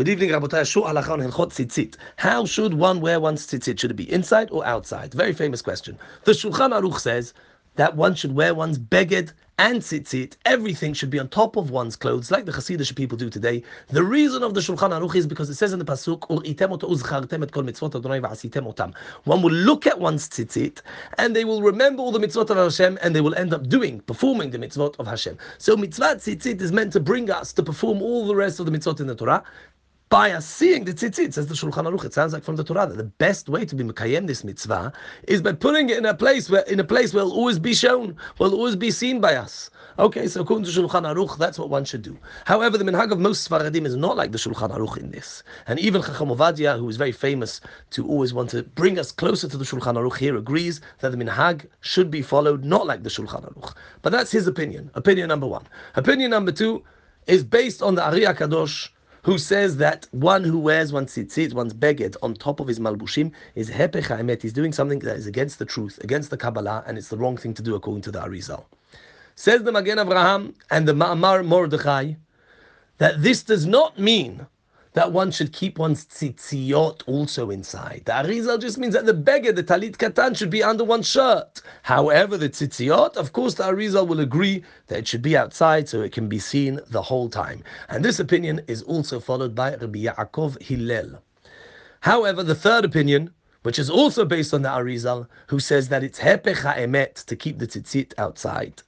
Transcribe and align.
Good 0.00 0.08
evening, 0.08 0.30
Rabotai. 0.30 0.66
Shul 0.66 0.84
halacha 0.84 1.22
hilchot 1.22 1.50
tzitzit. 1.50 1.96
How 2.16 2.46
should 2.46 2.72
one 2.72 3.02
wear 3.02 3.20
one's 3.20 3.46
tzitzit? 3.46 3.78
Should 3.78 3.90
it 3.90 3.98
be 3.98 4.10
inside 4.10 4.48
or 4.50 4.64
outside? 4.64 5.12
Very 5.12 5.34
famous 5.34 5.60
question. 5.60 5.98
The 6.24 6.32
Shulchan 6.32 6.70
Aruch 6.70 7.00
says 7.00 7.34
that 7.76 7.96
one 7.96 8.14
should 8.14 8.34
wear 8.34 8.54
one's 8.54 8.78
beged 8.78 9.34
and 9.60 9.82
tzitzit. 9.82 10.36
Everything 10.46 10.94
should 10.94 11.10
be 11.10 11.18
on 11.18 11.28
top 11.28 11.56
of 11.56 11.70
one's 11.70 11.94
clothes, 11.94 12.30
like 12.30 12.46
the 12.46 12.52
Hasidic 12.52 12.96
people 12.96 13.18
do 13.18 13.28
today. 13.28 13.62
The 13.88 14.02
reason 14.02 14.42
of 14.42 14.54
the 14.54 14.60
Shulchan 14.60 14.88
Aruch 14.88 15.14
is 15.16 15.26
because 15.26 15.50
it 15.50 15.56
says 15.56 15.74
in 15.74 15.78
the 15.78 15.84
pasuk, 15.84 16.30
One 19.24 19.42
will 19.42 19.52
look 19.52 19.86
at 19.86 20.00
one's 20.00 20.28
tzitzit 20.30 20.80
and 21.18 21.36
they 21.36 21.44
will 21.44 21.60
remember 21.60 22.02
all 22.02 22.10
the 22.10 22.18
mitzvot 22.18 22.48
of 22.48 22.56
Hashem 22.56 22.98
and 23.02 23.14
they 23.14 23.20
will 23.20 23.34
end 23.34 23.52
up 23.52 23.68
doing, 23.68 24.00
performing 24.00 24.48
the 24.48 24.56
mitzvot 24.56 24.98
of 24.98 25.06
Hashem. 25.06 25.36
So 25.58 25.76
mitzvah 25.76 26.16
tzitzit 26.16 26.62
is 26.62 26.72
meant 26.72 26.94
to 26.94 27.00
bring 27.00 27.30
us 27.30 27.52
to 27.52 27.62
perform 27.62 28.00
all 28.00 28.26
the 28.26 28.34
rest 28.34 28.60
of 28.60 28.66
the 28.66 28.72
mitzvot 28.72 29.00
in 29.00 29.08
the 29.08 29.14
Torah 29.14 29.42
by 30.10 30.32
us 30.32 30.44
seeing 30.44 30.84
the 30.84 30.92
tzitzit, 30.92 31.32
says 31.32 31.46
the 31.46 31.54
Shulchan 31.54 31.88
Aruch. 31.88 32.04
It 32.04 32.12
sounds 32.12 32.32
like 32.32 32.42
from 32.42 32.56
the 32.56 32.64
Torah 32.64 32.84
that 32.84 32.96
the 32.96 33.04
best 33.04 33.48
way 33.48 33.64
to 33.64 33.76
be 33.76 33.84
mekayem 33.84 34.26
this 34.26 34.42
mitzvah 34.42 34.92
is 35.28 35.40
by 35.40 35.52
putting 35.52 35.88
it 35.88 35.98
in 35.98 36.04
a 36.04 36.14
place 36.14 36.50
where 36.50 36.62
in 36.62 36.80
a 36.80 36.84
place 36.84 37.14
where 37.14 37.22
it'll 37.22 37.32
always 37.32 37.60
be 37.60 37.72
shown, 37.72 38.16
will 38.40 38.52
always 38.52 38.74
be 38.74 38.90
seen 38.90 39.20
by 39.20 39.36
us. 39.36 39.70
Okay, 40.00 40.26
so 40.26 40.40
according 40.40 40.64
to 40.64 40.70
Shulchan 40.72 41.04
Aruch, 41.04 41.38
that's 41.38 41.60
what 41.60 41.70
one 41.70 41.84
should 41.84 42.02
do. 42.02 42.18
However, 42.44 42.76
the 42.76 42.82
minhag 42.82 43.12
of 43.12 43.20
most 43.20 43.48
Sfaradim 43.48 43.86
is 43.86 43.94
not 43.94 44.16
like 44.16 44.32
the 44.32 44.38
Shulchan 44.38 44.76
Aruch 44.76 44.96
in 44.96 45.12
this. 45.12 45.44
And 45.68 45.78
even 45.78 46.02
Chacham 46.02 46.30
Ovadia, 46.30 46.76
who 46.76 46.88
is 46.88 46.96
very 46.96 47.12
famous 47.12 47.60
to 47.90 48.04
always 48.08 48.34
want 48.34 48.50
to 48.50 48.64
bring 48.64 48.98
us 48.98 49.12
closer 49.12 49.46
to 49.48 49.56
the 49.56 49.64
Shulchan 49.64 49.94
Aruch 49.94 50.16
here, 50.16 50.36
agrees 50.36 50.80
that 50.98 51.10
the 51.12 51.24
minhag 51.24 51.66
should 51.82 52.10
be 52.10 52.20
followed 52.20 52.64
not 52.64 52.84
like 52.84 53.04
the 53.04 53.10
Shulchan 53.10 53.48
Aruch. 53.52 53.74
But 54.02 54.10
that's 54.10 54.32
his 54.32 54.48
opinion. 54.48 54.90
Opinion 54.94 55.28
number 55.28 55.46
one. 55.46 55.68
Opinion 55.94 56.32
number 56.32 56.50
two 56.50 56.82
is 57.28 57.44
based 57.44 57.80
on 57.80 57.94
the 57.94 58.04
Ari 58.04 58.22
Kadosh 58.22 58.88
who 59.22 59.38
says 59.38 59.76
that 59.76 60.06
one 60.12 60.44
who 60.44 60.58
wears 60.58 60.92
one 60.92 61.06
tzitzit, 61.06 61.52
one's 61.52 61.74
beged, 61.74 62.16
on 62.22 62.34
top 62.34 62.60
of 62.60 62.66
his 62.66 62.78
malbushim 62.78 63.32
is 63.54 63.70
hepech 63.70 64.06
ha'emet. 64.06 64.42
He's 64.42 64.52
doing 64.52 64.72
something 64.72 64.98
that 65.00 65.16
is 65.16 65.26
against 65.26 65.58
the 65.58 65.64
truth, 65.64 65.98
against 66.02 66.30
the 66.30 66.36
Kabbalah, 66.36 66.84
and 66.86 66.96
it's 66.96 67.08
the 67.08 67.16
wrong 67.16 67.36
thing 67.36 67.54
to 67.54 67.62
do 67.62 67.74
according 67.74 68.02
to 68.02 68.10
the 68.10 68.20
Arizal. 68.20 68.64
Says 69.34 69.62
the 69.62 69.72
Magen 69.72 69.98
Avraham 69.98 70.54
and 70.70 70.86
the 70.86 70.92
Ma'amar 70.92 71.44
Mordechai 71.44 72.14
that 72.98 73.22
this 73.22 73.42
does 73.42 73.66
not 73.66 73.98
mean 73.98 74.46
that 74.94 75.12
one 75.12 75.30
should 75.30 75.52
keep 75.52 75.78
one's 75.78 76.04
tzitziot 76.06 77.02
also 77.06 77.50
inside. 77.50 78.02
The 78.06 78.12
Arizal 78.12 78.60
just 78.60 78.78
means 78.78 78.94
that 78.94 79.06
the 79.06 79.14
beged, 79.14 79.54
the 79.54 79.62
talit 79.62 79.96
katan, 79.96 80.36
should 80.36 80.50
be 80.50 80.62
under 80.62 80.84
one 80.84 81.02
shirt. 81.02 81.62
However, 81.82 82.36
the 82.36 82.48
tzitziot, 82.48 83.16
of 83.16 83.32
course, 83.32 83.54
the 83.54 83.64
Arizal 83.64 84.06
will 84.06 84.20
agree 84.20 84.64
that 84.88 84.98
it 84.98 85.08
should 85.08 85.22
be 85.22 85.36
outside 85.36 85.88
so 85.88 86.00
it 86.00 86.12
can 86.12 86.28
be 86.28 86.38
seen 86.38 86.80
the 86.88 87.02
whole 87.02 87.28
time. 87.28 87.62
And 87.88 88.04
this 88.04 88.18
opinion 88.18 88.62
is 88.66 88.82
also 88.82 89.20
followed 89.20 89.54
by 89.54 89.74
Rabbi 89.76 90.04
Yaakov 90.06 90.60
Hillel. 90.62 91.22
However, 92.00 92.42
the 92.42 92.54
third 92.54 92.84
opinion, 92.84 93.32
which 93.62 93.78
is 93.78 93.90
also 93.90 94.24
based 94.24 94.54
on 94.54 94.62
the 94.62 94.70
Arizal, 94.70 95.28
who 95.48 95.60
says 95.60 95.88
that 95.88 96.02
it's 96.02 96.18
hepech 96.18 96.62
ha'emet 96.62 97.14
to 97.26 97.36
keep 97.36 97.58
the 97.58 97.66
tzitzit 97.66 98.14
outside 98.18 98.82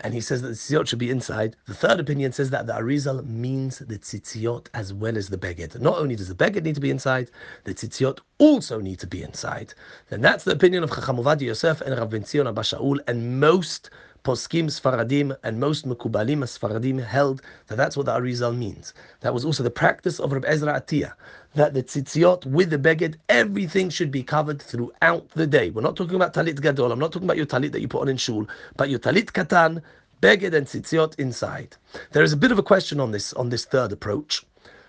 and 0.00 0.12
he 0.12 0.20
says 0.20 0.42
that 0.42 0.48
the 0.48 0.54
tzitziot 0.54 0.86
should 0.86 0.98
be 0.98 1.10
inside. 1.10 1.56
The 1.66 1.74
third 1.74 2.00
opinion 2.00 2.32
says 2.32 2.50
that 2.50 2.66
the 2.66 2.74
Arizal 2.74 3.26
means 3.26 3.78
the 3.78 3.98
tzitziot 3.98 4.68
as 4.74 4.92
well 4.92 5.16
as 5.16 5.28
the 5.28 5.38
beged. 5.38 5.80
Not 5.80 5.98
only 5.98 6.16
does 6.16 6.28
the 6.28 6.34
beged 6.34 6.64
need 6.64 6.74
to 6.74 6.80
be 6.80 6.90
inside, 6.90 7.30
the 7.64 7.74
tzitziot 7.74 8.18
also 8.38 8.80
need 8.80 8.98
to 9.00 9.06
be 9.06 9.22
inside. 9.22 9.74
Then 10.08 10.20
that's 10.20 10.44
the 10.44 10.52
opinion 10.52 10.84
of 10.84 10.90
Chacham 10.90 11.16
Ovadia 11.16 11.48
Yosef 11.48 11.80
and 11.80 11.98
Rav 11.98 12.10
Ben 12.10 12.22
Abba 12.22 12.62
Shaul 12.62 12.98
and 13.08 13.40
most 13.40 13.90
poskim 14.26 14.64
Sfaradim 14.64 15.36
and 15.44 15.60
most 15.60 15.86
Mekubalim 15.86 16.42
Sfaradim 16.42 17.00
held 17.00 17.42
that 17.68 17.76
that's 17.76 17.96
what 17.96 18.06
the 18.06 18.12
Arizal 18.12 18.56
means. 18.56 18.92
That 19.20 19.32
was 19.32 19.44
also 19.44 19.62
the 19.62 19.70
practice 19.70 20.18
of 20.18 20.32
Reb 20.32 20.44
Ezra 20.44 20.80
Atiyah, 20.80 21.12
that 21.54 21.74
the 21.74 21.82
tzitziot 21.84 22.44
with 22.44 22.70
the 22.70 22.78
beged, 22.78 23.14
everything 23.28 23.88
should 23.88 24.10
be 24.10 24.24
covered 24.24 24.60
throughout 24.60 25.28
the 25.30 25.46
day. 25.46 25.70
We're 25.70 25.82
not 25.82 25.94
talking 25.94 26.16
about 26.16 26.34
talit 26.34 26.60
gadol, 26.60 26.90
I'm 26.90 26.98
not 26.98 27.12
talking 27.12 27.28
about 27.28 27.36
your 27.36 27.46
talit 27.46 27.70
that 27.70 27.80
you 27.80 27.86
put 27.86 28.00
on 28.00 28.08
in 28.08 28.16
shul, 28.16 28.48
but 28.76 28.90
your 28.90 28.98
talit 28.98 29.26
katan, 29.26 29.80
beged 30.20 30.54
and 30.54 30.66
tzitziot 30.66 31.20
inside. 31.20 31.76
There 32.10 32.24
is 32.24 32.32
a 32.32 32.36
bit 32.36 32.50
of 32.50 32.58
a 32.58 32.64
question 32.64 32.98
on 32.98 33.12
this, 33.12 33.32
on 33.34 33.48
this 33.50 33.64
third 33.64 33.92
approach, 33.92 34.44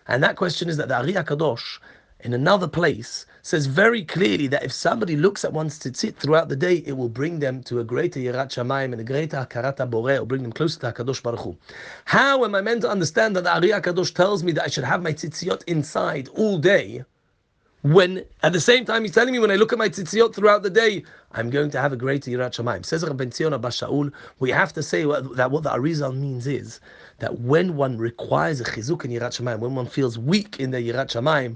and 0.08 0.24
that 0.24 0.36
question 0.36 0.68
is 0.68 0.78
that 0.78 0.88
the 0.88 0.98
Ari 0.98 1.14
Kadosh 1.14 1.78
in 2.22 2.34
another 2.34 2.68
place, 2.68 3.26
says 3.44 3.68
very 3.68 4.04
clearly 4.04 4.48
that 4.48 4.64
if 4.64 4.72
somebody 4.72 5.16
looks 5.16 5.46
at 5.46 5.54
one's 5.54 5.80
tzitzit 5.80 6.16
throughout 6.16 6.50
the 6.50 6.56
day, 6.56 6.78
it 6.86 6.94
will 6.98 7.10
bring 7.10 7.40
them 7.40 7.62
to 7.64 7.80
a 7.80 7.84
greater 7.84 8.20
Yirat 8.20 8.50
Shamayim 8.50 8.92
and 8.92 9.00
a 9.00 9.04
greater 9.04 9.38
Hakarat 9.38 9.78
Boreh, 9.90 10.22
or 10.22 10.26
bring 10.26 10.42
them 10.42 10.52
closer 10.52 10.80
to 10.80 10.92
HaKadosh 10.92 11.22
Baruch 11.22 11.42
Hu. 11.42 11.58
How 12.06 12.44
am 12.44 12.56
I 12.56 12.62
meant 12.62 12.82
to 12.82 12.90
understand 12.90 13.36
that 13.36 13.44
the 13.44 13.54
Ari 13.54 13.70
HaKadosh 13.70 14.14
tells 14.14 14.44
me 14.44 14.52
that 14.54 14.64
I 14.64 14.68
should 14.68 14.84
have 14.84 15.04
my 15.04 15.14
tzitziot 15.14 15.64
inside 15.66 16.28
all 16.30 16.58
day, 16.58 17.04
when 17.84 18.26
at 18.44 18.52
the 18.52 18.60
same 18.60 18.84
time 18.84 19.04
he's 19.04 19.14
telling 19.14 19.32
me 19.32 19.40
when 19.40 19.52
I 19.52 19.56
look 19.56 19.72
at 19.72 19.78
my 19.78 19.88
tzitziot 19.88 20.34
throughout 20.34 20.64
the 20.64 20.70
day, 20.70 21.04
I'm 21.32 21.50
going 21.52 21.70
to 21.70 21.80
have 21.80 21.94
a 21.94 21.96
greater 21.96 22.32
Yirat 22.32 22.52
Shamayim. 22.52 22.84
Says 22.84 23.04
Rabbi 23.06 23.26
Tzion 23.26 23.54
Abba 23.54 23.70
Shaul, 23.70 24.12
we 24.40 24.50
have 24.50 24.74
to 24.74 24.84
say 24.84 25.04
that 25.06 25.52
what 25.52 25.64
the 25.64 25.70
Arizal 25.70 26.18
means 26.18 26.48
is 26.48 26.80
that 27.20 27.40
when 27.40 27.76
one 27.78 27.98
requires 27.98 28.60
a 28.60 28.64
chizuk 28.64 29.06
in 29.06 29.12
Yirat 29.12 29.40
Shamayim, 29.40 29.60
when 29.60 29.76
one 29.76 29.86
feels 29.86 30.18
weak 30.18 30.60
in 30.60 30.72
the 30.72 30.80
Yirat 30.80 31.10
Shamayim, 31.12 31.56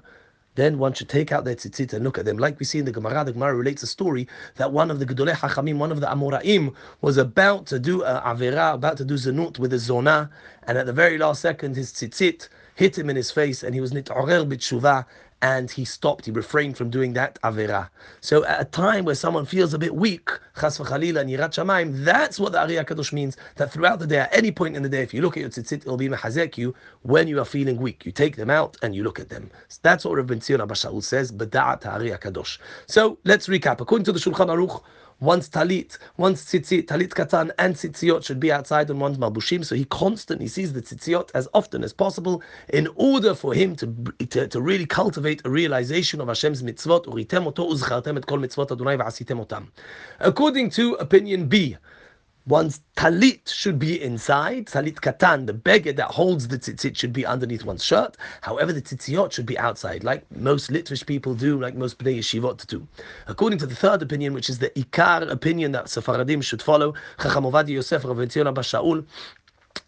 then 0.55 0.77
one 0.77 0.93
should 0.93 1.09
take 1.09 1.31
out 1.31 1.45
their 1.45 1.55
tzitzit 1.55 1.93
and 1.93 2.03
look 2.03 2.17
at 2.17 2.25
them. 2.25 2.37
Like 2.37 2.59
we 2.59 2.65
see 2.65 2.79
in 2.79 2.85
the 2.85 2.91
Gemara, 2.91 3.23
the 3.23 3.33
Gemara 3.33 3.55
relates 3.55 3.83
a 3.83 3.87
story 3.87 4.27
that 4.55 4.71
one 4.71 4.91
of 4.91 4.99
the 4.99 5.05
Gedolei 5.05 5.33
Hachamim, 5.33 5.77
one 5.77 5.91
of 5.91 6.01
the 6.01 6.07
Amoraim, 6.07 6.73
was 7.01 7.17
about 7.17 7.65
to 7.67 7.79
do 7.79 8.03
a 8.03 8.21
Avera, 8.25 8.73
about 8.73 8.97
to 8.97 9.05
do 9.05 9.15
Zanut 9.15 9.59
with 9.59 9.73
a 9.73 9.79
Zona, 9.79 10.29
and 10.67 10.77
at 10.77 10.85
the 10.85 10.93
very 10.93 11.17
last 11.17 11.41
second, 11.41 11.75
his 11.75 11.91
tzitzit 11.91 12.49
hit 12.75 12.97
him 12.97 13.09
in 13.09 13.15
his 13.15 13.31
face, 13.31 13.63
and 13.63 13.73
he 13.73 13.81
was 13.81 13.91
nit'orer 13.91 14.47
b'tshuva, 14.47 15.05
and 15.41 15.71
he 15.71 15.85
stopped, 15.85 16.25
he 16.25 16.31
refrained 16.31 16.77
from 16.77 16.89
doing 16.89 17.13
that 17.13 17.39
avera. 17.41 17.89
So 18.21 18.45
at 18.45 18.61
a 18.61 18.65
time 18.65 19.05
where 19.05 19.15
someone 19.15 19.45
feels 19.45 19.73
a 19.73 19.79
bit 19.79 19.95
weak, 19.95 20.29
chas 20.59 20.77
v'chalila 20.77 21.21
and 21.21 21.29
yirat 21.29 21.51
shamayim, 21.51 22.03
that's 22.03 22.39
what 22.39 22.51
the 22.51 22.59
Ari 22.59 22.75
HaKadosh 22.75 23.11
means, 23.11 23.37
that 23.55 23.71
throughout 23.71 23.99
the 23.99 24.07
day, 24.07 24.19
at 24.19 24.35
any 24.35 24.51
point 24.51 24.75
in 24.75 24.83
the 24.83 24.89
day, 24.89 25.01
if 25.01 25.13
you 25.13 25.21
look 25.21 25.37
at 25.37 25.41
your 25.41 25.49
tzitzit, 25.49 25.79
it'll 25.79 25.97
be 25.97 26.09
mehazek 26.09 26.57
you 26.57 26.75
when 27.01 27.27
you 27.27 27.39
are 27.39 27.45
feeling 27.45 27.77
weak. 27.77 28.05
You 28.05 28.11
take 28.11 28.35
them 28.35 28.49
out 28.49 28.77
and 28.81 28.93
you 28.93 29.03
look 29.03 29.19
at 29.19 29.29
them. 29.29 29.49
So 29.67 29.79
that's 29.81 30.05
what 30.05 30.15
Rav 30.15 30.27
Ben 30.27 30.41
Zion 30.41 30.61
Abba 30.61 30.75
Shaul 30.75 31.03
says, 31.03 31.31
b'da'at 31.31 31.85
Ari 31.85 32.11
Kadosh. 32.11 32.59
So 32.85 33.17
let's 33.25 33.47
recap. 33.47 33.81
According 33.81 34.05
to 34.05 34.11
the 34.11 34.19
Shulchan 34.19 34.47
Aruch, 34.47 34.83
one's 35.21 35.47
talit, 35.47 35.97
one's 36.17 36.43
tzitzit, 36.43 36.87
talit 36.87 37.09
katan, 37.09 37.51
and 37.57 37.75
tzitziot 37.75 38.25
should 38.25 38.39
be 38.39 38.51
outside 38.51 38.89
on 38.89 38.99
one's 38.99 39.17
malbushim. 39.17 39.63
So 39.63 39.75
he 39.75 39.85
constantly 39.85 40.47
sees 40.47 40.73
the 40.73 40.81
tzitziot 40.81 41.29
as 41.33 41.47
often 41.53 41.83
as 41.83 41.93
possible 41.93 42.43
in 42.69 42.89
order 42.95 43.33
for 43.33 43.53
him 43.53 43.75
to, 43.77 43.87
to, 44.31 44.47
to 44.47 44.61
really 44.61 44.85
cultivate 44.85 45.41
a 45.45 45.49
realization 45.49 46.19
of 46.19 46.27
Hashem's 46.27 46.61
mitzvot. 46.63 47.07
According 50.19 50.69
to 50.71 50.93
opinion 50.95 51.47
B, 51.47 51.77
One's 52.51 52.81
talit 52.97 53.47
should 53.47 53.79
be 53.79 54.03
inside, 54.03 54.65
talit 54.65 54.95
katan, 54.95 55.47
the 55.47 55.53
beged 55.53 55.95
that 55.95 56.11
holds 56.11 56.49
the 56.49 56.59
tzitzit 56.59 56.97
should 56.97 57.13
be 57.13 57.25
underneath 57.25 57.63
one's 57.63 57.81
shirt. 57.81 58.17
However, 58.41 58.73
the 58.73 58.81
tzitziot 58.81 59.31
should 59.31 59.45
be 59.45 59.57
outside, 59.57 60.03
like 60.03 60.29
most 60.35 60.69
Litvish 60.69 61.05
people 61.05 61.33
do, 61.33 61.57
like 61.57 61.75
most 61.75 61.97
Bnei 61.97 62.19
Yeshivot 62.19 62.67
do. 62.67 62.85
According 63.27 63.59
to 63.59 63.65
the 63.65 63.73
third 63.73 64.01
opinion, 64.01 64.33
which 64.33 64.49
is 64.49 64.59
the 64.59 64.69
Ikar 64.71 65.31
opinion 65.31 65.71
that 65.71 65.87
Sephardim 65.87 66.41
should 66.41 66.61
follow, 66.61 66.93
Chacham 67.21 67.45
Ovadia 67.45 67.75
Yosef, 67.75 68.03
Rav 68.03 68.17
Shaul, 68.17 69.05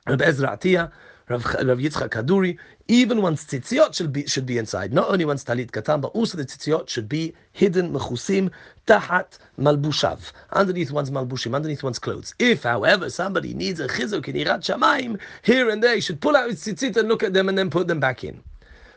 Rav 0.08 0.22
Ezra 0.22 0.56
Atiyah, 0.56 0.90
Rav, 1.30 1.46
Rav 1.46 1.78
Yitzchak 1.78 2.10
Kaduri, 2.10 2.58
even 2.88 3.22
one's 3.22 3.46
tzitziot 3.46 3.96
should 3.96 4.12
be, 4.12 4.28
should 4.28 4.46
be 4.46 4.58
inside. 4.58 4.92
Not 4.92 5.10
only 5.10 5.24
one's 5.24 5.46
talit 5.46 5.72
katan, 5.72 6.02
but 6.02 6.10
also 6.10 6.38
the 6.38 6.46
tzitziot 6.46 6.90
should 6.90 7.08
be 7.08 7.34
hidden, 7.54 7.94
mechusim, 7.94 8.52
tahat 8.88 9.38
malbushav, 9.58 10.34
underneath 10.52 10.92
one's 10.92 11.12
malbushim, 11.12 11.56
underneath 11.56 11.82
one's 11.82 12.00
clothes. 12.00 12.36
If, 12.40 12.64
however, 12.64 13.10
somebody 13.10 13.54
needs 13.54 13.80
a 13.80 13.88
chizuk 13.88 14.28
in 14.28 14.36
yirat 14.36 14.60
shamayim, 14.60 15.20
here 15.44 15.70
and 15.70 15.82
there, 15.82 15.96
he 15.96 16.02
should 16.02 16.20
pull 16.20 16.36
out 16.36 16.50
his 16.50 16.62
tzitzit 16.62 16.98
and 16.98 17.08
look 17.08 17.24
at 17.24 17.34
them 17.34 17.48
and 17.48 17.58
then 17.58 17.70
put 17.70 17.88
them 17.88 18.02
back 18.02 18.24
in. 18.24 18.44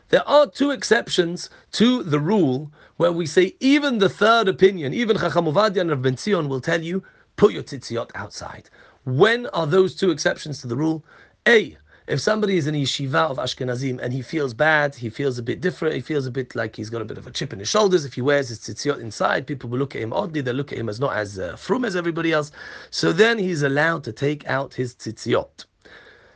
There 0.09 0.27
are 0.27 0.47
two 0.47 0.71
exceptions 0.71 1.49
to 1.73 2.03
the 2.03 2.19
rule 2.19 2.71
where 2.97 3.11
we 3.11 3.25
say 3.25 3.55
even 3.59 3.99
the 3.99 4.09
third 4.09 4.47
opinion, 4.47 4.93
even 4.93 5.17
Chacham 5.17 5.45
Ovadia 5.45 5.81
and 5.81 5.89
Rav 5.89 6.01
Ben 6.01 6.17
Zion 6.17 6.49
will 6.49 6.61
tell 6.61 6.81
you, 6.81 7.03
put 7.35 7.53
your 7.53 7.63
tzitziot 7.63 8.11
outside. 8.15 8.69
When 9.05 9.47
are 9.47 9.67
those 9.67 9.95
two 9.95 10.11
exceptions 10.11 10.59
to 10.61 10.67
the 10.67 10.75
rule? 10.75 11.05
A, 11.47 11.77
if 12.07 12.21
somebody 12.21 12.57
is 12.57 12.67
in 12.67 12.75
yeshiva 12.75 13.29
of 13.29 13.37
Ashkenazim 13.37 13.99
and 14.01 14.13
he 14.13 14.21
feels 14.21 14.53
bad, 14.53 14.95
he 14.95 15.09
feels 15.09 15.37
a 15.37 15.43
bit 15.43 15.59
different, 15.59 15.93
he 15.93 16.01
feels 16.01 16.25
a 16.25 16.31
bit 16.31 16.55
like 16.55 16.75
he's 16.75 16.89
got 16.89 17.01
a 17.01 17.05
bit 17.05 17.17
of 17.17 17.27
a 17.27 17.31
chip 17.31 17.51
in 17.51 17.59
his 17.59 17.67
shoulders. 17.67 18.05
If 18.05 18.13
he 18.13 18.21
wears 18.21 18.47
his 18.47 18.59
tzitziot 18.59 19.01
inside, 19.01 19.45
people 19.45 19.69
will 19.69 19.77
look 19.77 19.93
at 19.93 20.01
him 20.01 20.13
oddly. 20.13 20.39
They 20.39 20.53
look 20.53 20.71
at 20.71 20.77
him 20.77 20.87
as 20.87 21.01
not 21.01 21.17
as 21.17 21.37
uh, 21.37 21.57
frum 21.57 21.83
as 21.83 21.97
everybody 21.97 22.31
else. 22.31 22.51
So 22.91 23.11
then 23.11 23.37
he's 23.37 23.61
allowed 23.61 24.05
to 24.05 24.13
take 24.13 24.47
out 24.47 24.73
his 24.73 24.95
tzitziot. 24.95 25.65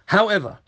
However, 0.07 0.59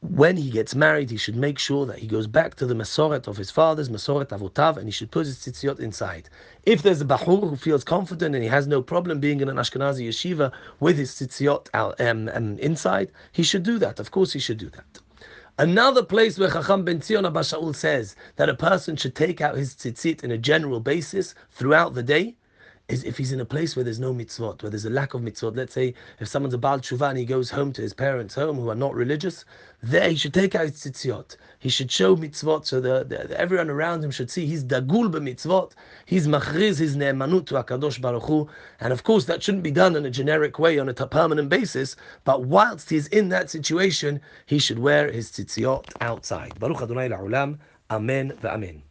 when 0.00 0.36
he 0.36 0.50
gets 0.50 0.76
married, 0.76 1.10
he 1.10 1.16
should 1.16 1.34
make 1.34 1.58
sure 1.58 1.84
that 1.86 1.98
he 1.98 2.06
goes 2.06 2.28
back 2.28 2.54
to 2.54 2.66
the 2.66 2.74
Masoret 2.74 3.26
of 3.26 3.36
his 3.36 3.50
fathers, 3.50 3.88
Masoret 3.88 4.28
Avotav, 4.28 4.76
and 4.76 4.86
he 4.86 4.92
should 4.92 5.10
put 5.10 5.26
his 5.26 5.38
tzitziot 5.38 5.80
inside. 5.80 6.30
If 6.62 6.82
there's 6.82 7.00
a 7.00 7.04
Bahur 7.04 7.50
who 7.50 7.56
feels 7.56 7.82
confident 7.82 8.34
and 8.34 8.44
he 8.44 8.50
has 8.50 8.68
no 8.68 8.80
problem 8.80 9.18
being 9.18 9.40
in 9.40 9.48
an 9.48 9.56
Ashkenazi 9.56 10.08
yeshiva 10.08 10.52
with 10.78 10.98
his 10.98 11.10
tzitziot 11.12 11.68
um, 12.00 12.30
um, 12.32 12.58
inside, 12.60 13.10
he 13.32 13.42
should 13.42 13.64
do 13.64 13.76
that. 13.78 13.98
Of 13.98 14.12
course, 14.12 14.32
he 14.32 14.38
should 14.38 14.58
do 14.58 14.70
that. 14.70 15.00
Another 15.58 16.04
place 16.04 16.38
where 16.38 16.50
Chacham 16.50 16.84
Ben 16.84 17.02
Zion 17.02 17.26
Abba 17.26 17.40
Shaul 17.40 17.74
says 17.74 18.14
that 18.36 18.48
a 18.48 18.54
person 18.54 18.94
should 18.94 19.16
take 19.16 19.40
out 19.40 19.56
his 19.56 19.74
tzitzit 19.74 20.22
in 20.22 20.30
a 20.30 20.38
general 20.38 20.78
basis 20.78 21.34
throughout 21.50 21.94
the 21.94 22.04
day 22.04 22.36
is 22.88 23.04
if 23.04 23.18
he's 23.18 23.32
in 23.32 23.40
a 23.40 23.44
place 23.44 23.76
where 23.76 23.84
there's 23.84 24.00
no 24.00 24.14
mitzvot, 24.14 24.62
where 24.62 24.70
there's 24.70 24.86
a 24.86 24.90
lack 24.90 25.12
of 25.12 25.20
mitzvot. 25.20 25.54
Let's 25.54 25.74
say 25.74 25.92
if 26.20 26.28
someone's 26.28 26.54
a 26.54 26.58
Baal 26.58 26.78
Tshuva 26.78 27.10
and 27.10 27.18
he 27.18 27.26
goes 27.26 27.50
home 27.50 27.70
to 27.74 27.82
his 27.82 27.92
parents' 27.92 28.34
home 28.34 28.56
who 28.56 28.70
are 28.70 28.74
not 28.74 28.94
religious, 28.94 29.44
there 29.82 30.08
he 30.08 30.16
should 30.16 30.32
take 30.32 30.54
out 30.54 30.62
his 30.62 30.72
tzitziot. 30.72 31.36
He 31.58 31.68
should 31.68 31.90
show 31.90 32.16
mitzvot 32.16 32.64
so 32.64 32.80
that 32.80 33.30
everyone 33.32 33.68
around 33.68 34.02
him 34.02 34.10
should 34.10 34.30
see 34.30 34.46
he's 34.46 34.64
dagul 34.64 35.10
mitzvot. 35.10 35.72
he's 36.06 36.26
machriz 36.26 36.78
his 36.78 36.96
ne'emanut 36.96 37.46
to 37.48 37.54
HaKadosh 37.54 38.00
Baruch 38.00 38.24
Hu. 38.24 38.48
And 38.80 38.92
of 38.92 39.04
course 39.04 39.26
that 39.26 39.42
shouldn't 39.42 39.64
be 39.64 39.70
done 39.70 39.94
in 39.94 40.06
a 40.06 40.10
generic 40.10 40.58
way 40.58 40.78
on 40.78 40.88
a 40.88 40.94
permanent 40.94 41.50
basis, 41.50 41.94
but 42.24 42.44
whilst 42.44 42.88
he's 42.88 43.08
in 43.08 43.28
that 43.28 43.50
situation, 43.50 44.20
he 44.46 44.58
should 44.58 44.78
wear 44.78 45.12
his 45.12 45.30
tzitziot 45.30 45.84
outside. 46.00 46.58
Baruch 46.58 46.80
Adonai 46.80 47.10
La'olam. 47.10 47.58
Amen 47.90 48.32
ve'amen. 48.42 48.87